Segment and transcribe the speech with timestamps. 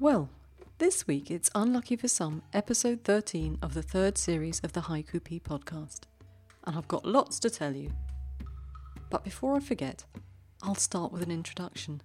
[0.00, 0.30] Well,
[0.78, 5.24] this week it's unlucky for some, episode 13 of the third series of the Haiku
[5.24, 6.02] P podcast.
[6.62, 7.90] And I've got lots to tell you.
[9.10, 10.04] But before I forget,
[10.62, 12.00] I'll start with an introduction.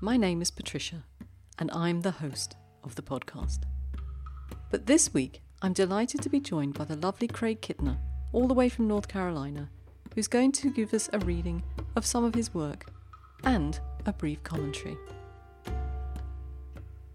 [0.00, 1.02] My name is Patricia,
[1.58, 2.54] and I'm the host
[2.84, 3.64] of the podcast.
[4.70, 7.98] But this week, I'm delighted to be joined by the lovely Craig Kittner,
[8.30, 9.68] all the way from North Carolina,
[10.14, 11.60] who's going to give us a reading
[11.96, 12.88] of some of his work
[13.42, 14.96] and a brief commentary.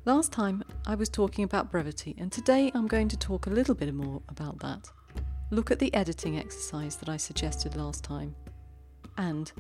[0.08, 3.76] Last time I was talking about brevity, and today I'm going to talk a little
[3.76, 4.90] bit more about that.
[5.52, 8.34] Look at the editing exercise that I suggested last time,
[9.18, 9.52] and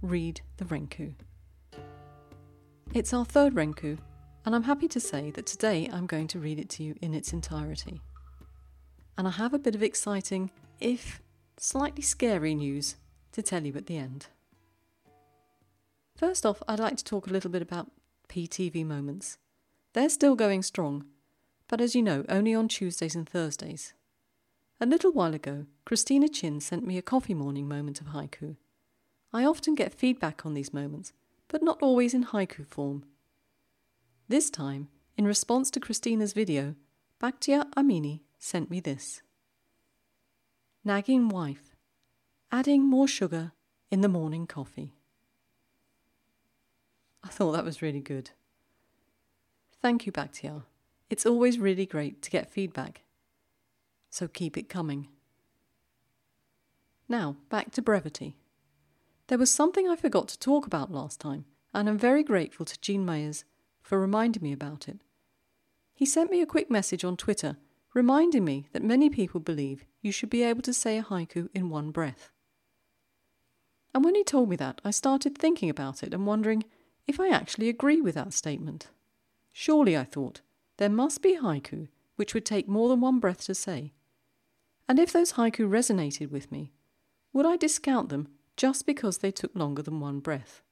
[0.00, 1.12] read the Renku.
[2.94, 3.98] It's our third Renku,
[4.46, 7.12] and I'm happy to say that today I'm going to read it to you in
[7.12, 8.00] its entirety.
[9.18, 11.20] And I have a bit of exciting, if
[11.58, 12.96] slightly scary news
[13.32, 14.28] to tell you at the end.
[16.16, 17.90] First off, I'd like to talk a little bit about
[18.30, 19.36] PTV moments.
[19.92, 21.04] They're still going strong,
[21.68, 23.92] but as you know, only on Tuesdays and Thursdays.
[24.80, 28.56] A little while ago, Christina Chin sent me a coffee morning moment of haiku.
[29.32, 31.12] I often get feedback on these moments,
[31.48, 33.04] but not always in haiku form.
[34.28, 36.76] This time, in response to Christina's video,
[37.20, 39.22] Bakhtiar Amini sent me this
[40.84, 41.76] Nagging wife,
[42.50, 43.52] adding more sugar
[43.90, 44.94] in the morning coffee.
[47.22, 48.30] I thought that was really good.
[49.80, 50.64] Thank you, Bakhtiar.
[51.08, 53.02] It's always really great to get feedback.
[54.10, 55.08] So keep it coming.
[57.08, 58.36] Now, back to brevity.
[59.28, 62.80] There was something I forgot to talk about last time, and I'm very grateful to
[62.80, 63.44] Gene Myers
[63.82, 65.00] for reminding me about it.
[65.94, 67.56] He sent me a quick message on Twitter
[67.94, 71.70] reminding me that many people believe you should be able to say a haiku in
[71.70, 72.30] one breath.
[73.94, 76.64] And when he told me that, I started thinking about it and wondering
[77.06, 78.86] if I actually agree with that statement.
[79.52, 80.40] Surely, I thought,
[80.76, 83.92] there must be haiku which would take more than one breath to say.
[84.86, 86.72] And if those haiku resonated with me,
[87.32, 90.62] would I discount them just because they took longer than one breath?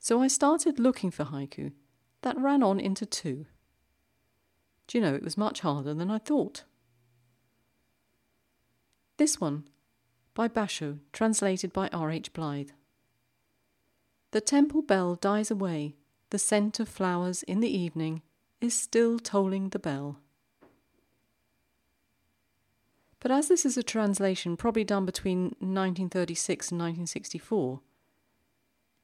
[0.00, 1.72] So I started looking for haiku
[2.22, 3.46] that ran on into two.
[4.88, 6.64] Do you know, it was much harder than I thought.
[9.16, 9.68] This one,
[10.34, 12.10] by Basho, translated by R.
[12.10, 12.32] H.
[12.32, 12.70] Blythe.
[14.32, 15.94] The temple bell dies away,
[16.32, 18.22] the scent of flowers in the evening
[18.58, 20.16] is still tolling the bell.
[23.20, 27.80] But as this is a translation probably done between 1936 and 1964,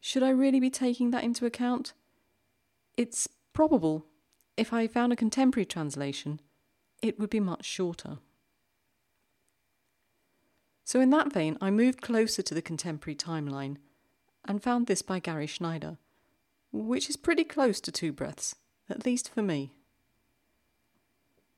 [0.00, 1.92] should I really be taking that into account?
[2.96, 4.06] It's probable
[4.56, 6.40] if I found a contemporary translation,
[7.02, 8.20] it would be much shorter.
[10.82, 13.76] So, in that vein, I moved closer to the contemporary timeline
[14.46, 15.98] and found this by Gary Snyder
[16.72, 18.54] which is pretty close to two breaths,
[18.88, 19.74] at least for me.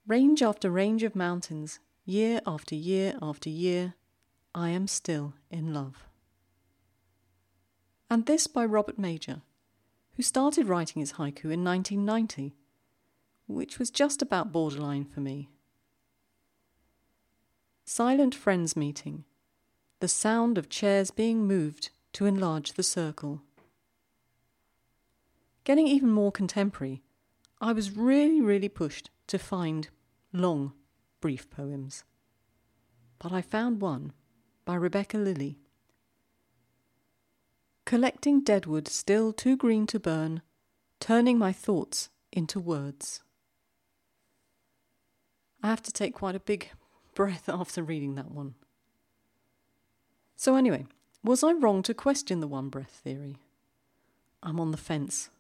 [0.07, 3.95] Range after range of mountains, year after year after year,
[4.55, 6.09] I am still in love.
[8.09, 9.43] And this by Robert Major,
[10.17, 12.57] who started writing his haiku in 1990,
[13.47, 15.49] which was just about borderline for me.
[17.85, 19.25] Silent friends meeting,
[20.01, 23.43] the sound of chairs being moved to enlarge the circle.
[25.71, 27.01] Getting even more contemporary,
[27.61, 29.87] I was really, really pushed to find
[30.33, 30.73] long,
[31.21, 32.03] brief poems.
[33.21, 34.13] But I found one
[34.65, 35.61] by Rebecca Lilly.
[37.85, 40.43] Collecting deadwood still too green to burn,
[40.99, 43.23] turning my thoughts into words.
[45.63, 46.71] I have to take quite a big
[47.15, 48.57] breath after reading that one.
[50.35, 50.87] So, anyway,
[51.23, 53.37] was I wrong to question the one breath theory?
[54.43, 55.31] I'm on the fence.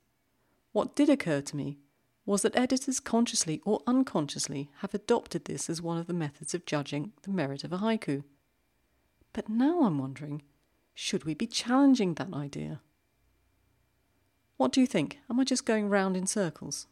[0.72, 1.78] What did occur to me
[2.24, 6.66] was that editors consciously or unconsciously have adopted this as one of the methods of
[6.66, 8.22] judging the merit of a haiku.
[9.32, 10.42] But now I'm wondering
[10.94, 12.80] should we be challenging that idea?
[14.58, 15.18] What do you think?
[15.30, 16.86] Am I just going round in circles?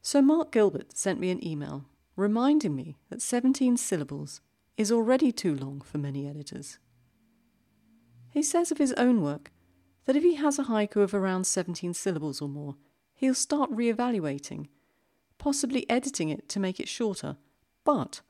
[0.00, 1.84] So, Mark Gilbert sent me an email
[2.16, 4.40] reminding me that 17 syllables
[4.76, 6.78] is already too long for many editors.
[8.30, 9.50] He says of his own work
[10.06, 12.76] that if he has a haiku of around 17 syllables or more,
[13.14, 14.68] he'll start re-evaluating,
[15.38, 17.36] possibly editing it to make it shorter,
[17.84, 18.20] but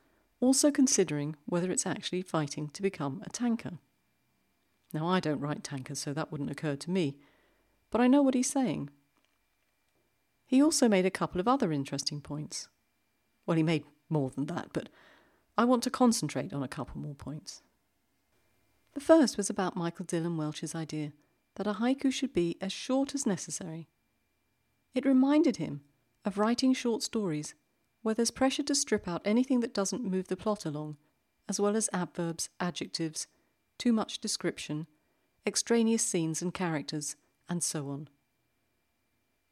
[0.41, 3.79] also considering whether it's actually fighting to become a tanka.
[4.93, 7.17] Now, I don't write tankas, so that wouldn't occur to me,
[7.91, 8.91] but I know what he's saying.
[10.47, 12.69] He also made a couple of other interesting points.
[13.47, 14.89] Well, he made more than that, but
[15.59, 17.63] I want to concentrate on a couple more points.
[18.93, 21.13] The first was about Michael Dylan Welch's idea
[21.57, 23.89] that a haiku should be as short as necessary
[24.95, 25.83] It reminded him
[26.25, 27.55] of writing short stories
[28.03, 30.97] where there's pressure to strip out anything that doesn't move the plot along,
[31.49, 33.27] as well as adverbs, adjectives,
[33.79, 34.87] too much description,
[35.47, 37.17] extraneous scenes and characters,
[37.49, 38.09] and so on.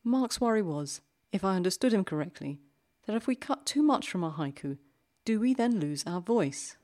[0.05, 1.01] Mark's worry was,
[1.33, 2.61] if I understood him correctly,
[3.07, 4.79] that if we cut too much from our haiku,
[5.25, 6.77] do we then lose our voice?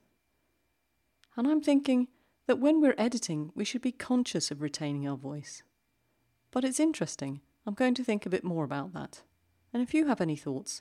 [1.37, 2.09] And I'm thinking
[2.49, 5.63] that when we're editing, we should be conscious of retaining our voice.
[6.51, 7.43] But it's interesting.
[7.67, 9.21] I'm going to think a bit more about that.
[9.71, 10.81] And if you have any thoughts,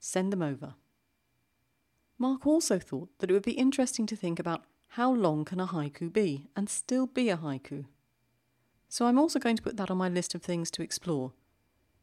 [0.00, 0.74] send them over.
[2.18, 5.66] Mark also thought that it would be interesting to think about how long can a
[5.66, 7.84] haiku be and still be a haiku.
[8.88, 11.32] So I'm also going to put that on my list of things to explore.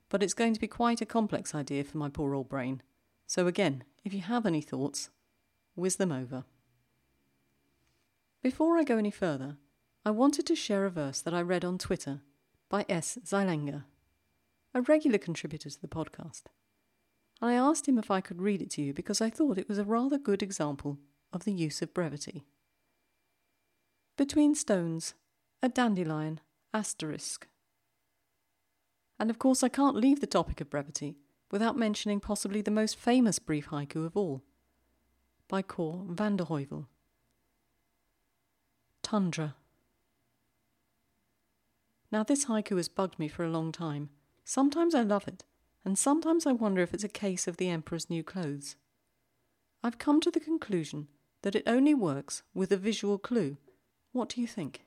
[0.09, 2.83] But it's going to be quite a complex idea for my poor old brain.
[3.25, 5.09] So again, if you have any thoughts,
[5.73, 6.43] whiz them over.
[8.41, 9.57] Before I go any further,
[10.03, 12.21] I wanted to share a verse that I read on Twitter
[12.69, 13.19] by S.
[13.23, 13.83] Zeilenga,
[14.73, 16.45] a regular contributor to the podcast.
[17.39, 19.77] I asked him if I could read it to you because I thought it was
[19.77, 20.97] a rather good example
[21.31, 22.43] of the use of brevity.
[24.17, 25.13] Between stones,
[25.61, 26.39] a dandelion,
[26.73, 27.47] asterisk.
[29.19, 31.15] And of course, I can't leave the topic of brevity
[31.51, 34.41] without mentioning possibly the most famous brief haiku of all,
[35.47, 36.87] by Cor van der Heuvel
[39.11, 39.55] tundra.
[42.13, 44.09] Now, this haiku has bugged me for a long time.
[44.45, 45.43] Sometimes I love it,
[45.83, 48.77] and sometimes I wonder if it's a case of the Emperor's new clothes.
[49.83, 51.09] I've come to the conclusion
[51.41, 53.57] that it only works with a visual clue.
[54.13, 54.85] What do you think?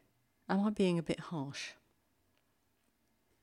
[0.48, 1.72] Am I being a bit harsh?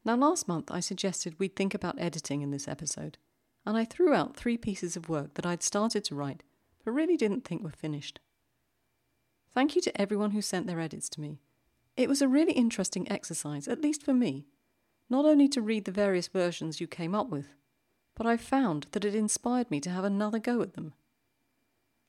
[0.04, 3.20] Now, last month I suggested we'd think about editing in this episode,
[3.68, 6.42] and I threw out three pieces of work that I'd started to write
[6.84, 8.20] but really didn't think were finished.
[9.54, 11.40] Thank you to everyone who sent their edits to me.
[11.98, 14.46] It was a really interesting exercise, at least for me,
[15.10, 17.54] not only to read the various versions you came up with,
[18.16, 20.94] but I found that it inspired me to have another go at them.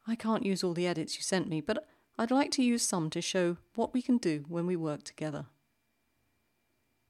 [0.06, 1.86] I can't use all the edits you sent me, but
[2.16, 5.46] I'd like to use some to show what we can do when we work together.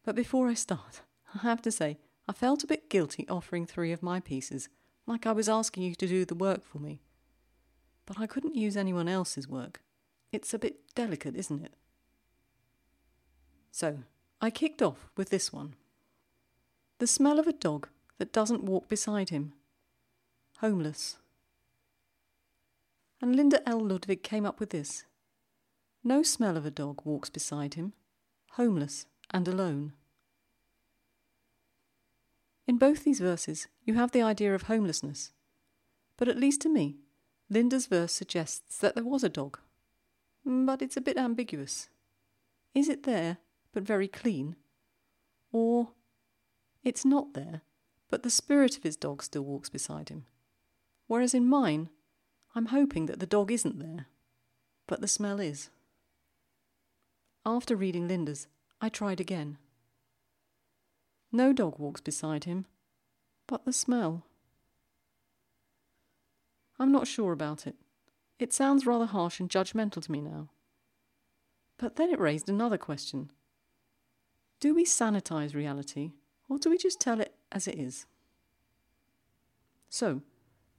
[0.04, 1.02] But before I start,
[1.34, 4.68] I have to say, I felt a bit guilty offering three of my pieces,
[5.06, 7.02] like I was asking you to do the work for me.
[8.06, 9.82] But I couldn't use anyone else's work.
[10.32, 11.74] It's a bit delicate, isn't it?
[13.70, 13.98] So,
[14.40, 15.74] I kicked off with this one.
[16.98, 17.88] The smell of a dog
[18.18, 19.52] that doesn't walk beside him.
[20.58, 21.18] Homeless.
[23.20, 23.80] And Linda L.
[23.80, 25.04] Ludwig came up with this.
[26.02, 27.92] No smell of a dog walks beside him,
[28.52, 29.92] homeless and alone.
[32.66, 35.30] In both these verses, you have the idea of homelessness,
[36.16, 36.96] but at least to me,
[37.50, 39.58] Linda's verse suggests that there was a dog
[40.44, 41.88] but it's a bit ambiguous.
[42.74, 43.38] Is it there,
[43.72, 44.56] but very clean?
[45.52, 45.90] Or
[46.82, 47.62] it's not there,
[48.10, 50.26] but the spirit of his dog still walks beside him?
[51.06, 51.90] Whereas in mine,
[52.54, 54.06] I'm hoping that the dog isn't there,
[54.86, 55.70] but the smell is.
[57.44, 58.46] After reading Linda's,
[58.80, 59.58] I tried again.
[61.30, 62.66] No dog walks beside him,
[63.46, 64.26] but the smell.
[66.78, 67.76] I'm not sure about it.
[68.38, 70.50] It sounds rather harsh and judgmental to me now.
[71.78, 73.30] But then it raised another question
[74.60, 76.12] Do we sanitize reality,
[76.48, 78.06] or do we just tell it as it is?
[79.88, 80.22] So,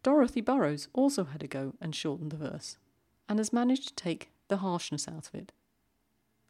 [0.02, 2.78] Dorothy Burrows also had a go and shortened the verse,
[3.30, 5.52] and has managed to take the harshness out of it.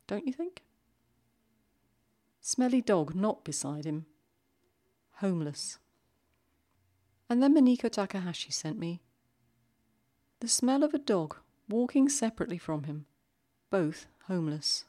[0.08, 0.64] Don't you think?
[2.42, 4.06] Smelly dog not beside him.
[5.18, 5.80] Homeless.
[7.30, 9.02] And then Miniko Takahashi sent me
[10.44, 11.38] the smell of a dog
[11.70, 13.06] walking separately from him,
[13.70, 14.84] both homeless.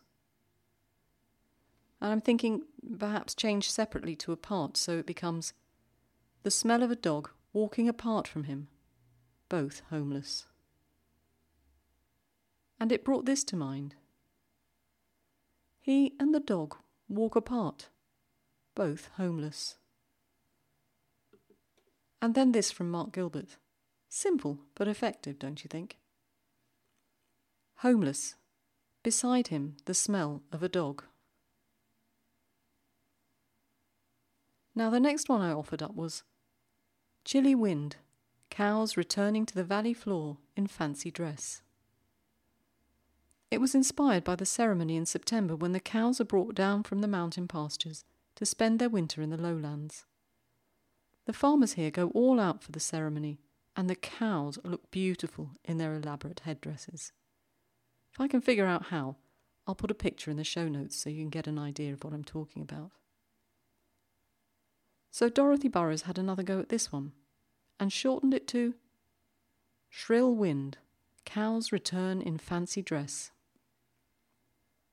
[2.00, 2.62] And I'm thinking
[2.99, 5.52] perhaps change separately to apart so it becomes
[6.42, 8.66] the smell of a dog walking apart from him,
[9.49, 10.46] both homeless.
[12.80, 13.94] And it brought this to mind.
[15.80, 17.90] He and the dog walk apart,
[18.75, 19.76] both homeless.
[22.20, 23.56] And then this from Mark Gilbert.
[24.16, 25.99] Simple but effective, don't you think?
[27.78, 28.37] Homeless.
[29.02, 31.02] Beside him, the smell of a dog.
[34.73, 36.23] Now, the next one I offered up was
[37.25, 37.97] Chilly Wind,
[38.50, 41.62] Cows Returning to the Valley Floor in Fancy Dress.
[43.50, 47.00] It was inspired by the ceremony in September when the cows are brought down from
[47.00, 48.04] the mountain pastures
[48.37, 50.04] to spend their winter in the lowlands.
[51.26, 53.40] The farmers here go all out for the ceremony
[53.76, 57.12] and the cows look beautiful in their elaborate headdresses.
[58.12, 59.16] If I can figure out how,
[59.66, 62.04] I'll put a picture in the show notes so you can get an idea of
[62.04, 62.93] what I'm talking about.
[65.11, 67.12] So Dorothy Burrows had another go at this one,
[67.78, 68.75] and shortened it to
[69.88, 70.78] Shrill Wind,
[71.25, 73.31] Cows Return in Fancy Dress.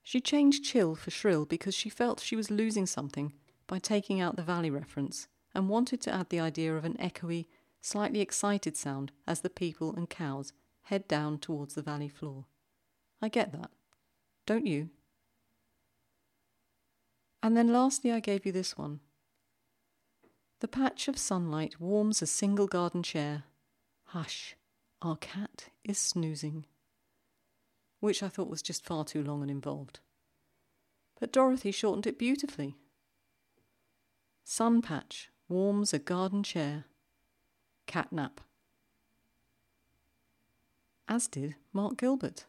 [0.02, 3.32] She changed chill for shrill because she felt she was losing something
[3.66, 7.46] by taking out the valley reference and wanted to add the idea of an echoey,
[7.82, 12.46] slightly excited sound as the people and cows head down towards the valley floor.
[13.20, 13.70] I get that.
[14.46, 14.88] Don't you?
[17.42, 19.00] And then lastly, I gave you this one.
[20.60, 23.44] The patch of sunlight warms a single garden chair.
[24.06, 24.56] Hush,
[25.00, 26.66] our cat is snoozing.
[27.98, 29.98] Which I thought was just far too long and involved.
[31.18, 32.76] But Dorothy shortened it beautifully.
[34.44, 36.84] Sun patch warms a garden chair.
[37.86, 38.40] Cat nap.
[41.08, 42.46] As did Mark Gilbert.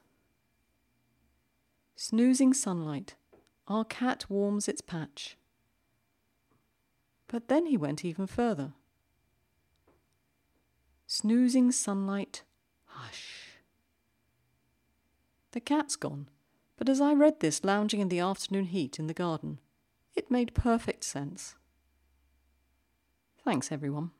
[1.95, 3.15] Snoozing sunlight
[3.67, 5.37] our cat warms its patch.
[7.27, 8.73] But then he went even further.
[11.07, 12.43] Snoozing sunlight,
[12.85, 13.59] hush.
[15.51, 16.27] The cat's gone,
[16.77, 19.59] but as I read this lounging in the afternoon heat in the garden,
[20.15, 21.55] it made perfect sense.
[23.43, 24.11] Thanks, everyone.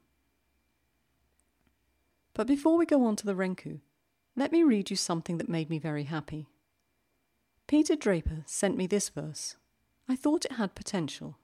[2.33, 3.81] But before we go on to the Renku,
[4.35, 6.47] let me read you something that made me very happy.
[7.67, 9.55] Peter Draper sent me this verse.
[10.09, 11.37] I thought it had potential.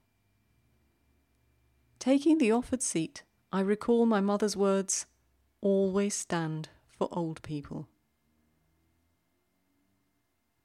[1.98, 5.06] Taking the offered seat, I recall my mother's words
[5.60, 7.88] always stand for old people.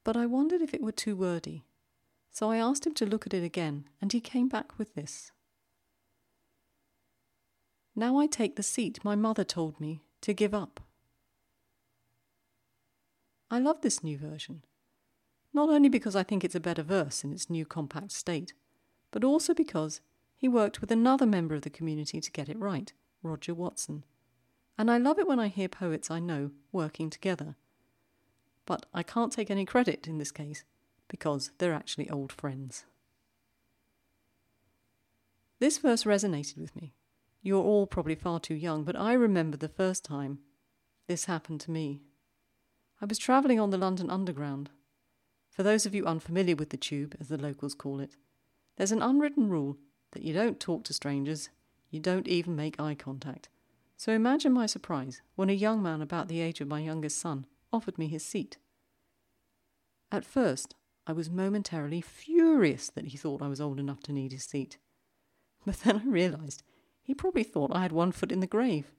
[0.02, 1.64] But I wondered if it were too wordy,
[2.30, 5.32] so I asked him to look at it again, and he came back with this.
[7.94, 10.80] Now I take the seat my mother told me to give up.
[13.50, 14.62] I love this new version
[15.56, 18.52] not only because I think it's a better verse in its new compact state,
[19.10, 20.02] but also because
[20.36, 22.92] he worked with another member of the community to get it right,
[23.22, 24.04] Roger Watson.
[24.76, 27.56] And I love it when I hear poets I know working together.
[28.66, 30.62] But I can't take any credit in this case,
[31.08, 32.84] because they're actually old friends.
[35.58, 36.92] This verse resonated with me.
[37.46, 40.40] You're all probably far too young, but I remember the first time
[41.06, 42.02] this happened to me.
[43.00, 44.70] I was travelling on the London Underground
[45.56, 48.16] for those of you unfamiliar with the tube, as the locals call it,
[48.76, 49.78] there's an unwritten rule
[50.10, 51.48] that you don't talk to strangers,
[51.88, 53.48] you don't even make eye contact.
[53.96, 57.46] So imagine my surprise when a young man about the age of my youngest son
[57.72, 58.58] offered me his seat.
[60.12, 60.74] At first,
[61.06, 64.78] I was momentarily furious that he thought I was old enough to need his seat.
[65.64, 66.62] But then I realised
[67.06, 68.92] he probably thought I had one foot in the grave.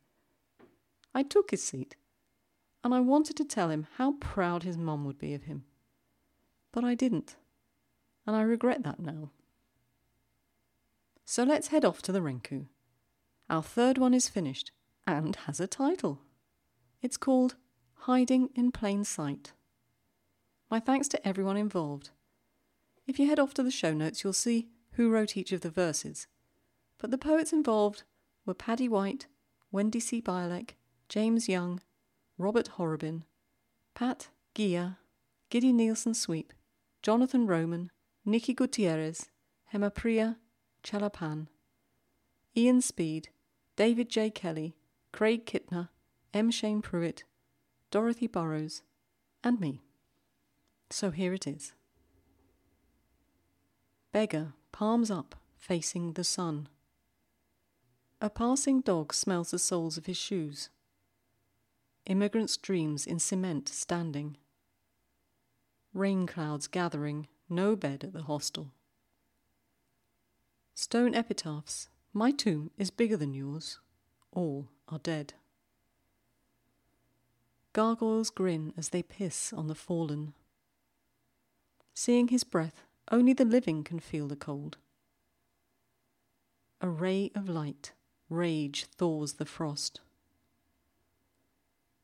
[1.14, 1.96] I took his seat,
[2.84, 5.66] and I wanted to tell him how proud his mum would be of him
[6.78, 7.38] but I didn't,
[8.28, 9.32] and I regret that now.
[11.26, 12.68] So let's head off to the Renku.
[13.50, 14.72] Our third one is finished
[15.08, 16.22] and has a title.
[17.02, 17.56] It's called
[18.02, 19.54] Hiding in Plain Sight.
[20.70, 22.12] My thanks to everyone involved.
[23.08, 25.72] If you head off to the show notes, you'll see who wrote each of the
[25.72, 26.28] verses.
[27.00, 28.04] But the poets involved
[28.46, 29.28] were Paddy White,
[29.72, 30.22] Wendy C.
[30.22, 30.72] Bialek,
[31.10, 31.82] James Young,
[32.38, 33.24] Robert Horrobin,
[33.94, 34.98] Pat Gia,
[35.50, 36.54] Giddy Nielsen Sweep,
[37.02, 37.92] Jonathan Roman,
[38.26, 39.30] Nikki Gutierrez,
[39.74, 40.38] Hemapriya
[40.84, 41.48] Chellappan,
[42.56, 43.30] Ian Speed,
[43.76, 44.30] David J.
[44.30, 44.76] Kelly,
[45.12, 45.90] Craig Kittner,
[46.34, 46.52] M.
[46.52, 47.24] Shane Pruitt,
[47.92, 48.82] Dorothy Burrows,
[49.44, 49.84] and me.
[50.90, 51.74] So here it is.
[54.12, 56.70] Beggar, palms up, facing the sun.
[58.20, 60.70] A passing dog smells the soles of his shoes.
[62.06, 64.38] Immigrant's dreams in cement standing
[65.98, 68.72] rain clouds gathering, no bed at the hostel.
[70.76, 73.80] Stone epitaphs, my tomb is bigger than yours,
[74.32, 75.34] all are dead.
[77.74, 80.34] Gargoyles grin as they piss on the fallen.
[81.94, 84.78] Seeing his breath, only the living can feel the cold.
[86.80, 87.94] A ray of light,
[88.30, 90.02] rage thaws the frost.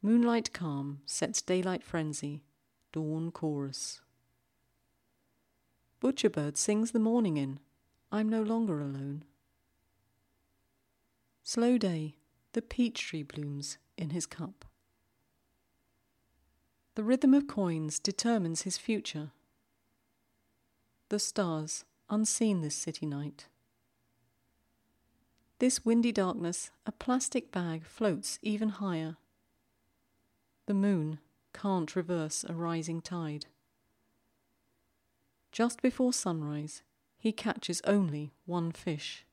[0.02, 2.44] Moonlight calm sets daylight frenzy
[2.92, 4.02] Dawn Chorus.
[6.02, 7.60] Butcherbird sings the morning in,
[8.12, 9.24] I'm no longer alone.
[11.44, 12.16] Slow day,
[12.54, 14.66] the peach tree blooms in his cup.
[16.96, 19.32] The rhythm of coins determines his future.
[21.10, 23.48] The stars, unseen this city night.
[25.60, 29.18] This windy darkness, a plastic bag floats even higher.
[30.66, 31.20] The moon,
[31.54, 33.46] can't reverse a rising tide.
[35.52, 36.82] Just before sunrise,
[37.18, 39.26] he catches only one fish.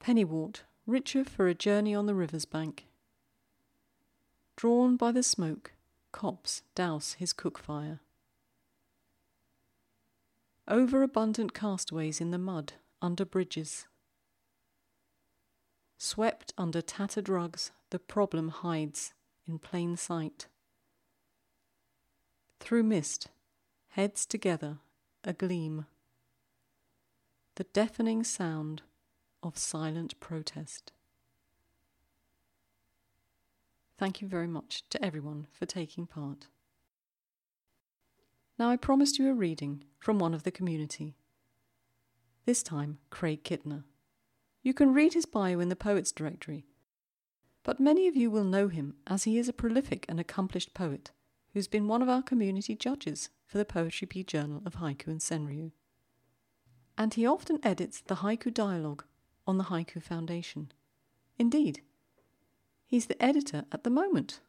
[0.00, 2.88] Pennywort, richer for a journey on the river's bank.
[4.56, 5.72] Drawn by the smoke,
[6.10, 8.00] cops douse his cook fire.
[10.66, 13.86] Overabundant castaways in the mud under bridges.
[15.98, 19.12] Swept under tattered rugs, the problem hides
[19.46, 20.46] in plain sight.
[22.60, 23.28] Through mist,
[23.88, 24.78] heads together,
[25.24, 25.86] a gleam.
[27.56, 28.82] The deafening sound
[29.42, 30.92] of silent protest.
[33.98, 36.46] Thank you very much to everyone for taking part.
[38.58, 41.16] Now, I promised you a reading from one of the community.
[42.44, 43.84] This time, Craig Kittner.
[44.62, 46.66] You can read his bio in the Poets Directory,
[47.62, 51.12] but many of you will know him as he is a prolific and accomplished poet
[51.52, 55.20] who's been one of our community judges for the Poetry Pea Journal of Haiku and
[55.20, 55.70] Senryu.
[56.98, 59.04] And he often edits the haiku dialogue
[59.46, 60.72] on the Haiku Foundation.
[61.38, 61.82] Indeed,
[62.86, 64.40] he's the editor at the moment.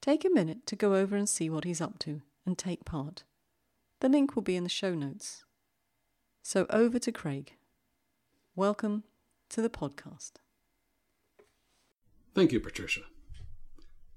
[0.00, 3.22] Take a minute to go over and see what he's up to and take part.
[4.00, 5.44] The link will be in the show notes.
[6.48, 7.54] So over to Craig.
[8.54, 9.02] Welcome
[9.48, 10.34] to the podcast.
[12.36, 13.00] Thank you, Patricia.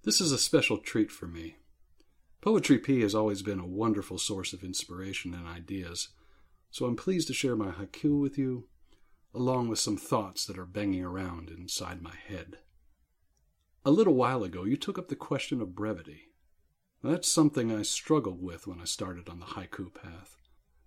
[0.04, 1.56] This is a special treat for me.
[2.40, 6.10] Poetry Pea has always been a wonderful source of inspiration and ideas,
[6.70, 8.68] so I'm pleased to share my haiku with you
[9.34, 12.60] along with some thoughts that are banging around inside my head.
[13.84, 16.30] A little while ago, you took up the question of brevity.
[17.04, 20.39] That's something I struggled with when I started on the haiku path.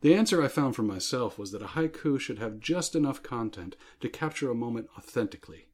[0.03, 3.77] The answer I found for myself was that a haiku should have just enough content
[4.01, 5.69] to capture a moment authentically.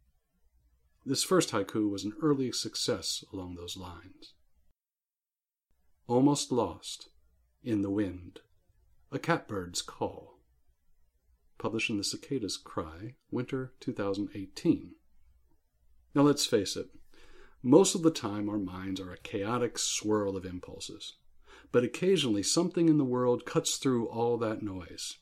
[1.06, 4.34] This first haiku was an early success along those lines.
[6.06, 7.08] Almost Lost
[7.64, 8.40] in the Wind
[9.10, 10.38] A Catbird's Call
[11.56, 14.92] published in the Cicada's Cry, winter 2018.
[16.14, 16.88] Now let's face it,
[17.62, 21.16] most of the time our minds are a chaotic swirl of impulses,
[21.72, 25.18] but occasionally something in the world cuts through all that noise.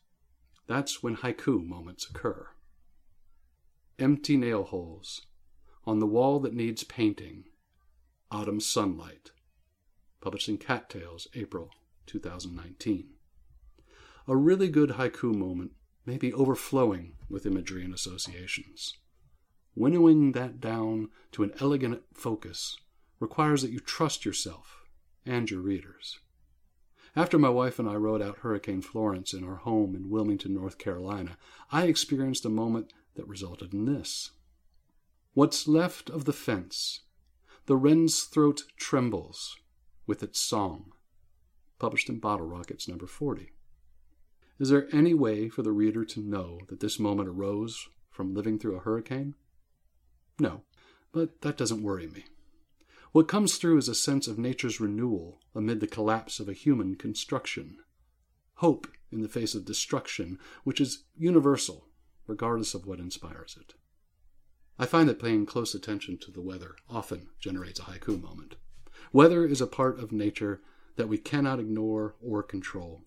[0.66, 2.48] That's when haiku moments occur.
[3.98, 5.22] Empty nail holes,
[5.84, 7.44] on the wall that needs painting,
[8.30, 9.30] autumn sunlight,
[10.20, 11.70] published in Cattails, April
[12.06, 13.10] 2019.
[14.28, 15.72] A really good haiku moment
[16.04, 18.94] may be overflowing with imagery and associations.
[19.74, 22.76] Winnowing that down to an elegant focus
[23.20, 24.82] requires that you trust yourself
[25.24, 26.18] and your readers.
[27.16, 30.76] After my wife and I rode out Hurricane Florence in our home in Wilmington, North
[30.76, 31.38] Carolina,
[31.72, 34.32] I experienced a moment that resulted in this.
[35.32, 37.00] What's left of the fence?
[37.64, 39.56] The wren's throat trembles
[40.06, 40.92] with its song.
[41.78, 43.50] Published in Bottle Rockets number 40.
[44.58, 48.58] Is there any way for the reader to know that this moment arose from living
[48.58, 49.34] through a hurricane?
[50.38, 50.64] No,
[51.12, 52.24] but that doesn't worry me.
[53.16, 56.96] What comes through is a sense of nature's renewal amid the collapse of a human
[56.96, 57.78] construction.
[58.56, 61.88] Hope in the face of destruction, which is universal,
[62.26, 63.72] regardless of what inspires it.
[64.78, 68.56] I find that paying close attention to the weather often generates a haiku moment.
[69.14, 70.60] Weather is a part of nature
[70.96, 73.00] that we cannot ignore or control.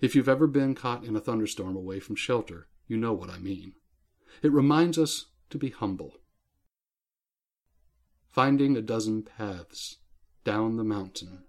[0.00, 3.38] If you've ever been caught in a thunderstorm away from shelter, you know what I
[3.38, 3.74] mean.
[4.42, 6.14] It reminds us to be humble.
[8.34, 9.98] Finding a dozen paths
[10.42, 11.44] down the mountain,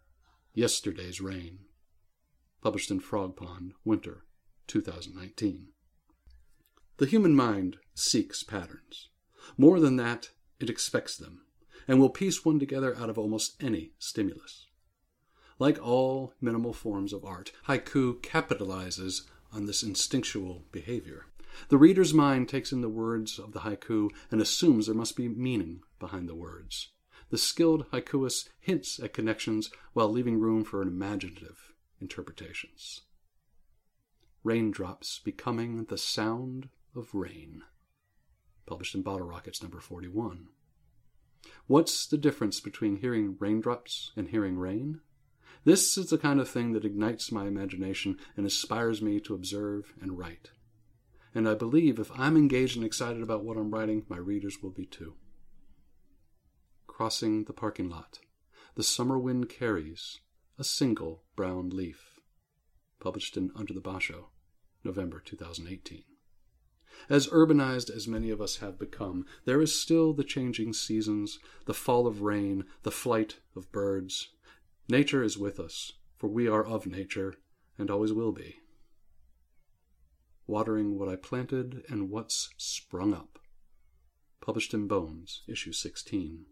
[0.53, 1.61] yesterday's rain.
[2.61, 4.25] Published in Frogpond, Winter,
[4.67, 5.69] 2019.
[6.97, 9.09] The human mind seeks patterns.
[9.57, 11.47] More than that, it expects them,
[11.87, 14.67] and will piece one together out of almost any stimulus.
[15.57, 21.25] Like all minimal forms of art, haiku capitalizes on this instinctual behavior.
[21.69, 25.27] The reader's mind takes in the words of the haiku and assumes there must be
[25.27, 26.89] meaning behind the words.
[27.29, 33.01] The skilled haikuist hints at connections while leaving room for imaginative interpretations.
[34.43, 37.63] Raindrops becoming the sound of rain.
[38.65, 40.49] Published in Bottle Rockets number 41.
[41.67, 45.01] What's the difference between hearing raindrops and hearing rain?
[45.63, 49.93] This is the kind of thing that ignites my imagination and inspires me to observe
[49.99, 50.51] and write.
[51.35, 54.71] And I believe if I'm engaged and excited about what I'm writing, my readers will
[54.71, 55.13] be too.
[56.87, 58.19] Crossing the parking lot.
[58.75, 60.21] The summer wind carries
[60.57, 62.19] a single brown leaf.
[62.99, 64.29] Published in Under the Basho,
[64.83, 66.03] November 2018.
[67.09, 71.73] As urbanized as many of us have become, there is still the changing seasons, the
[71.73, 74.29] fall of rain, the flight of birds,
[74.87, 77.33] Nature is with us, for we are of nature
[77.77, 78.57] and always will be.
[80.47, 83.39] Watering what I planted and what's sprung up.
[84.41, 86.45] published in Bones, issue 16.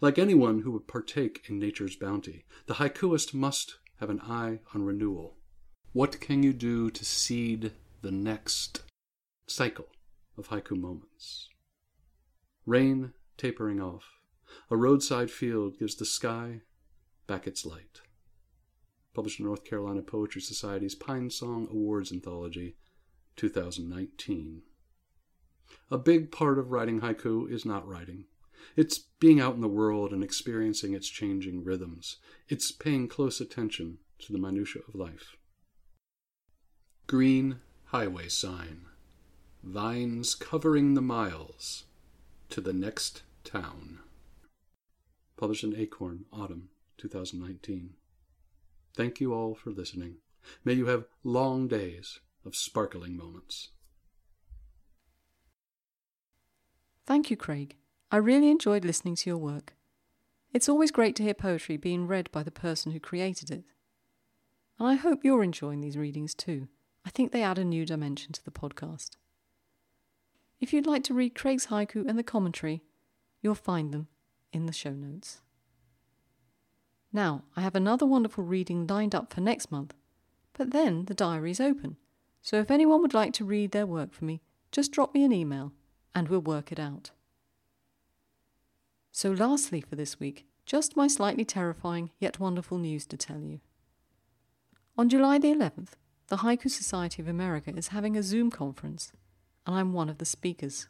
[0.00, 4.84] Like anyone who would partake in nature's bounty, the haikuist must have an eye on
[4.84, 5.36] renewal.
[5.92, 8.82] What can you do to seed the next
[9.48, 9.88] cycle
[10.38, 11.48] of haiku moments?
[12.64, 14.04] Rain tapering off,
[14.70, 16.62] a roadside field gives the sky
[17.26, 18.02] back its light.
[19.14, 22.76] Published in North Carolina Poetry Society's Pine Song Awards Anthology,
[23.36, 24.62] 2019.
[25.90, 28.24] A big part of writing haiku is not writing.
[28.74, 32.16] It's being out in the world and experiencing its changing rhythms.
[32.48, 35.36] It's paying close attention to the minutiae of life.
[37.06, 38.86] Green highway sign.
[39.62, 41.84] Vines covering the miles
[42.50, 44.00] to the next town.
[45.36, 47.90] Published in Acorn, Autumn 2019.
[48.94, 50.16] Thank you all for listening.
[50.64, 53.70] May you have long days of sparkling moments.
[57.06, 57.76] Thank you, Craig.
[58.10, 59.74] I really enjoyed listening to your work.
[60.52, 63.64] It's always great to hear poetry being read by the person who created it.
[64.78, 66.68] And I hope you're enjoying these readings too.
[67.04, 69.10] I think they add a new dimension to the podcast.
[70.60, 72.82] If you'd like to read Craig's haiku and the commentary,
[73.42, 74.08] you'll find them
[74.52, 75.40] in the show notes.
[77.12, 79.94] Now, I have another wonderful reading lined up for next month,
[80.54, 81.96] but then the diary is open.
[82.46, 85.32] So if anyone would like to read their work for me, just drop me an
[85.32, 85.72] email
[86.14, 87.10] and we'll work it out.
[89.10, 93.58] So, lastly, for this week, just my slightly terrifying yet wonderful news to tell you.
[94.96, 95.94] On July the 11th,
[96.28, 99.10] the Haiku Society of America is having a Zoom conference,
[99.66, 100.86] and I'm one of the speakers.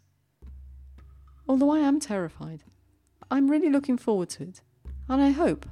[1.48, 2.64] Although I am terrified,
[3.30, 4.60] I'm really looking forward to it,
[5.08, 5.64] and I hope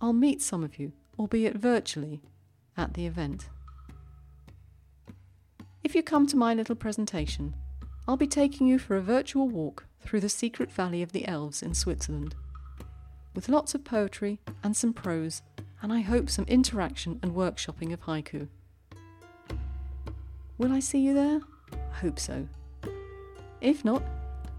[0.00, 2.22] I'll meet some of you, albeit virtually,
[2.74, 3.50] at the event.
[5.84, 7.54] If you come to my little presentation,
[8.08, 11.62] I'll be taking you for a virtual walk through the secret valley of the elves
[11.62, 12.34] in Switzerland,
[13.34, 15.42] with lots of poetry and some prose,
[15.82, 18.48] and I hope some interaction and workshopping of haiku.
[20.56, 21.40] Will I see you there?
[21.74, 22.48] I hope so.
[23.60, 24.02] If not,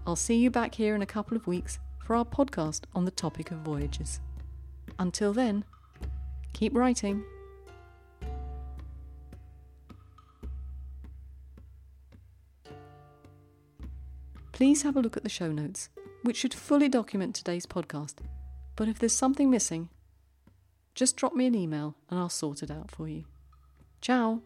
[0.06, 3.10] I'll see you back here in a couple of weeks for our podcast on the
[3.10, 4.20] topic of voyages.
[4.96, 5.64] Until then,
[6.52, 7.24] keep writing.
[14.56, 15.90] Please have a look at the show notes,
[16.22, 18.20] which should fully document today's podcast.
[18.74, 19.90] But if there's something missing,
[20.94, 23.26] just drop me an email and I'll sort it out for you.
[24.00, 24.40] Ciao!